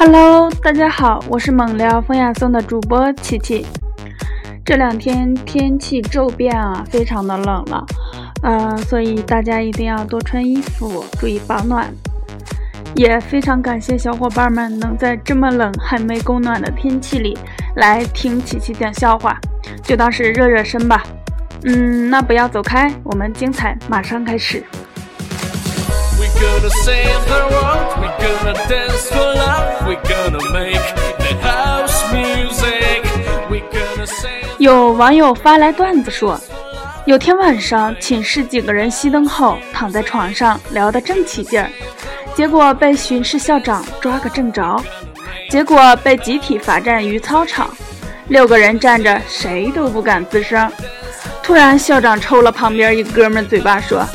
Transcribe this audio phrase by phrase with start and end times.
[0.00, 3.66] Hello，大家好，我是猛聊风雅颂的主播琪琪。
[4.64, 7.84] 这两天天气骤变啊，非常的冷了，
[8.44, 11.92] 呃，所以大家一定要多穿衣服，注意保暖。
[12.94, 17.36] 也非常感谢小伙伴们能在这么冷还没供暖的天气里
[17.74, 19.36] 来听琪琪讲笑话，
[19.82, 21.02] 就当是热热身吧。
[21.64, 24.62] 嗯，那不要走开，我们精彩马上开始。
[34.58, 36.40] 有网友发来段子说，
[37.06, 41.68] 有天晚上寝室几个人熄灯后躺在床上聊得正起劲儿，
[42.34, 44.80] 结果被巡视校长抓个正着，
[45.50, 47.68] 结果被集体罚站于操场，
[48.28, 50.70] 六个人站着谁都不敢吱声。
[51.42, 54.06] 突然，校长抽了旁边一哥们嘴巴，说：“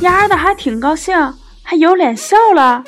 [0.00, 2.82] 丫的还挺高兴，还有脸笑了。”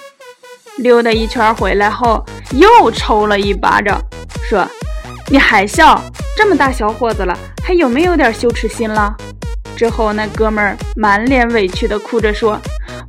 [0.78, 4.00] 溜达一圈回来后，又抽了一巴掌，
[4.48, 4.66] 说
[5.28, 6.02] ：“你还笑？
[6.36, 9.14] 这么大小伙子了，还有没有点羞耻心了？”
[9.76, 12.58] 之后，那哥们儿满脸委屈的哭着说：“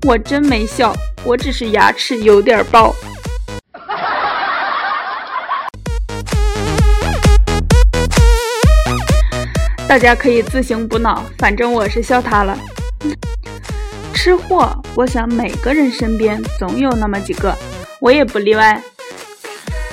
[0.05, 2.93] 我真没笑，我只是牙齿有点爆。”
[9.87, 12.57] 大家可以自行补脑，反正我是笑他了。
[14.23, 17.53] 吃货，我想每个人身边总有那么几个，
[17.99, 18.81] 我也不例外。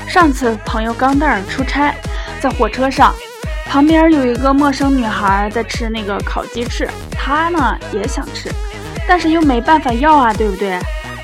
[0.06, 1.92] 上次朋友钢蛋儿出差，
[2.40, 3.12] 在火车上，
[3.66, 8.48] 旁边有一个陌生女孩在吃那个烤鸡翅，他呢也想吃，
[9.04, 10.78] 但是又没办法要啊，对不对？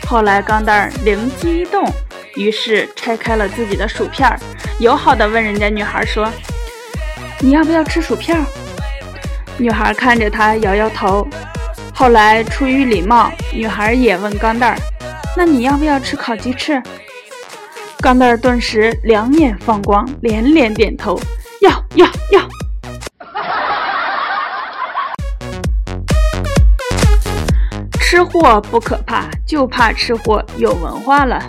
[0.09, 1.89] 后来钢蛋儿灵机一动，
[2.35, 4.37] 于是拆开了自己的薯片儿，
[4.81, 6.29] 友好的问人家女孩说
[7.39, 8.45] ：“你要不要吃薯片？”
[9.59, 11.25] 女孩看着他，摇摇头。
[11.99, 14.79] 后来出于礼貌，女孩也问钢蛋儿
[15.35, 16.81] ：“那你要不要吃烤鸡翅？”
[18.01, 21.19] 钢蛋儿顿时两眼放光，连连点头
[21.63, 22.43] ：“要要要！”
[27.99, 31.43] 吃货不可怕，就怕吃货有文化了。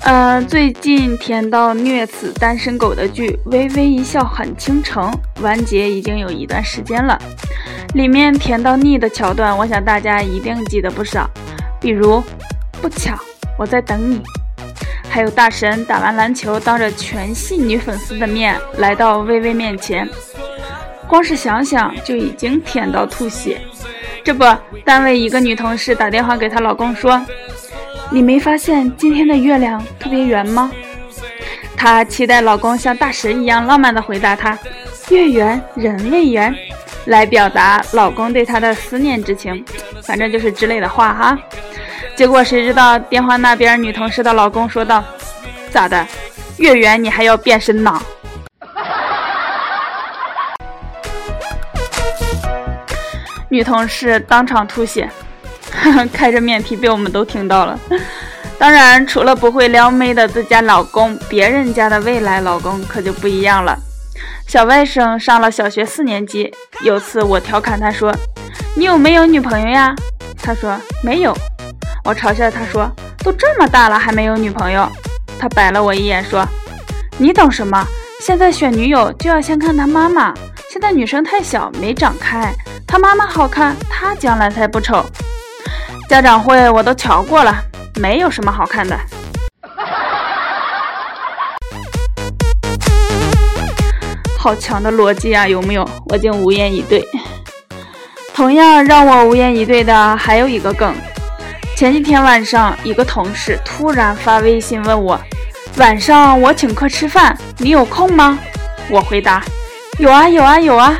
[0.00, 5.08] 呃，最近甜到虐死单身狗的剧《微微一笑很倾城》
[5.40, 7.16] 完结已经有一段时间了，
[7.96, 11.30] 里面甜到腻的桥段，我想大家一定记得不少。
[11.80, 12.22] 比如，
[12.82, 13.18] 不巧
[13.58, 14.20] 我在等你，
[15.08, 20.06] 还有大神打完篮球，当着全系女粉丝的面来到微微面前，
[21.08, 23.62] 光是想想就已经甜到吐血。
[24.22, 24.44] 这不，
[24.84, 27.24] 单位一个女同事打电话给她老公说。
[28.10, 30.70] 你没发现今天的月亮特别圆吗？
[31.74, 34.56] 她期待老公像大神一样浪漫的回答她
[35.08, 36.54] ：“月圆人未圆”，
[37.06, 39.64] 来表达老公对她的思念之情，
[40.02, 41.38] 反正就是之类的话哈。
[42.14, 45.02] 结果谁知道电话那边女同事的老公说道
[45.70, 46.06] ：“咋的？
[46.58, 48.00] 月圆你还要变身呢？”
[53.48, 55.08] 女同事当场吐血。
[56.12, 57.78] 开着面皮被我们都听到了。
[58.58, 63.78] 当然，除了不会撩妹的自家老公，别人家的未来老公可就不一样了。
[64.46, 66.52] 小外甥上了小学四年级，
[66.82, 68.14] 有次我调侃他说
[68.76, 69.92] ：“你有没有女朋友呀？”
[70.40, 71.36] 他说：“没有。”
[72.04, 72.88] 我嘲笑他说
[73.24, 74.88] ：“都这么大了还没有女朋友？”
[75.36, 76.46] 他白了我一眼说
[77.18, 77.84] ：“你懂什么？
[78.20, 80.32] 现在选女友就要先看她妈妈。
[80.70, 82.54] 现在女生太小没长开，
[82.86, 85.04] 她妈妈好看，她将来才不丑。”
[86.08, 87.52] 家长会我都瞧过了，
[88.00, 88.96] 没有什么好看的。
[94.46, 95.84] 好强的逻辑啊，有没有？
[96.08, 97.04] 我竟无言以对。
[98.32, 100.94] 同样让我无言以对的还有一个梗。
[101.74, 105.20] 前几天晚上，一个同事突然发微信问我
[105.78, 108.38] ：“晚上我请客吃饭，你有空吗？”
[108.88, 109.42] 我回答
[109.98, 110.96] ：“有啊，有啊，有啊。”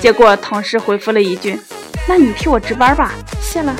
[0.00, 1.58] 结果同事回复了一句
[2.06, 3.74] ：“那你替我值班吧，谢了。”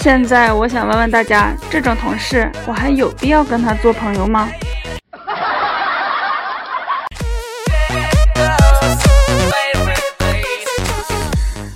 [0.00, 4.48] 现在我想问问大家，这种同事我还有必要跟他做朋友吗？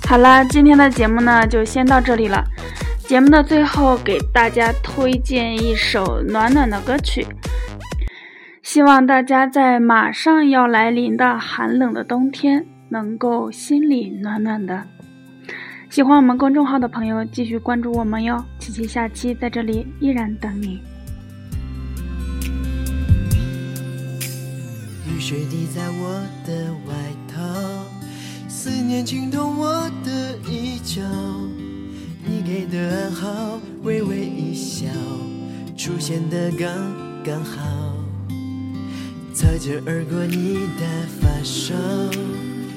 [0.07, 2.43] 好啦，今天的节目呢就先到这里了。
[2.97, 7.27] 节目的最后给大家推荐一首暖暖的歌曲，
[8.63, 14.94] 希望大家在马上要来临的寒冷的冬天能够心里暖暖的。
[15.95, 18.43] 喜欢我们公众号的朋友，继续关注我们哟！
[18.59, 20.81] 琪琪下期在这里依然等你。
[25.07, 26.93] 雨水滴在我的外
[27.33, 27.41] 套，
[28.49, 31.01] 思念浸透我的衣角。
[32.25, 34.87] 你给的暗号，微微一笑，
[35.77, 36.67] 出现的刚
[37.23, 37.95] 刚好，
[39.33, 41.73] 擦肩而过你的发梢，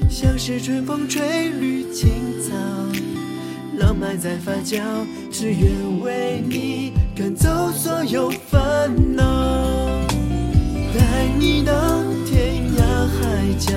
[0.09, 2.55] 像是春风吹绿青草，
[3.99, 4.81] 埋在发酵，
[5.31, 10.07] 只愿为你赶走所有烦恼，
[10.95, 11.73] 带你到
[12.25, 13.73] 天涯海角，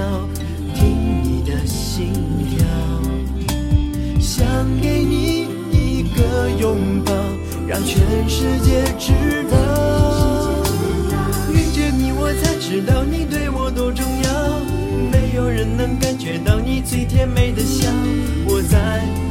[0.75, 2.13] 听你的心
[2.51, 2.63] 跳。
[4.19, 4.45] 想
[4.79, 7.11] 给你一个拥抱，
[7.67, 9.13] 让全世界知
[9.49, 9.57] 道。
[11.51, 14.29] 遇见你，我才知道你对我多重要。
[15.11, 17.89] 没有人能感觉到你最甜美的笑，
[18.45, 18.77] 我再
[19.09, 19.30] 不用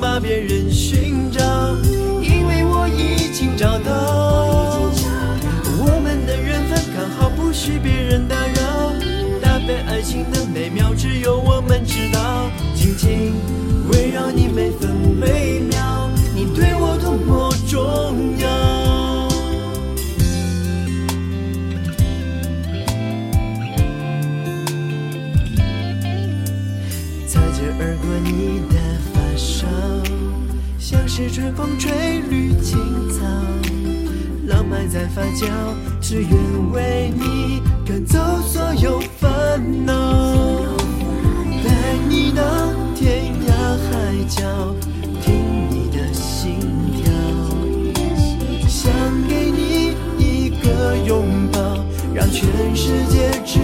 [0.00, 1.42] 把别人寻找，
[2.22, 4.90] 因为我已经找到。
[5.78, 8.92] 我们的缘分刚好，不许别人打扰。
[9.42, 12.50] 搭配爱情的美妙，只有我们知道。
[12.74, 13.34] 紧紧
[13.92, 14.90] 围绕你每分
[31.12, 32.78] 是春风吹绿青
[33.10, 33.26] 草，
[34.46, 35.48] 浪漫在发酵，
[36.00, 36.30] 只愿
[36.72, 38.16] 为你赶走
[38.46, 39.28] 所有烦
[39.84, 39.92] 恼，
[41.64, 42.44] 带你到
[42.94, 43.50] 天涯
[43.90, 44.72] 海角，
[45.20, 45.34] 听
[45.68, 46.60] 你的心
[46.94, 47.12] 跳，
[48.68, 48.92] 想
[49.28, 51.84] 给你一个拥抱，
[52.14, 52.46] 让全
[52.76, 53.58] 世界知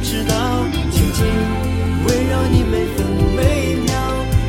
[0.00, 0.34] 知道。
[0.90, 1.24] 紧紧
[2.06, 3.06] 围绕你每分
[3.36, 3.92] 每秒，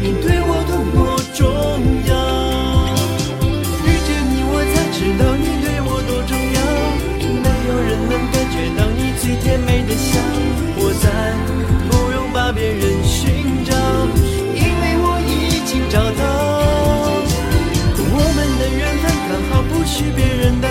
[0.01, 0.97] 你对我多么
[1.33, 1.45] 重
[2.07, 2.11] 要。
[3.85, 6.59] 遇见你，我才知道你对我多重要。
[7.43, 10.17] 没有人能感觉到你最甜美的笑，
[10.77, 11.05] 我再
[11.89, 13.73] 不用把别人寻找，
[14.55, 16.21] 因为我已经找到。
[18.11, 20.67] 我们的缘分刚好，不许别人打